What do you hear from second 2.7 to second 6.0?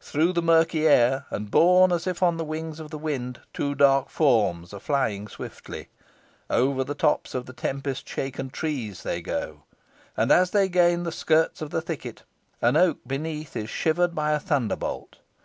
of the wind, two dark forms are flying swiftly.